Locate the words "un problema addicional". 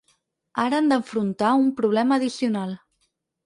1.67-2.77